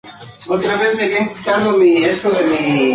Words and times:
Es 0.39 0.47
cuñado 0.47 0.77
de 0.79 0.95
la 0.95 1.03
actriz 1.19 1.43
Tyne 1.43 1.65
Daly 1.71 1.87
y 1.99 2.03
el 2.05 2.15
actor 2.15 2.33
Tim 2.35 2.49
Daly. 2.53 2.81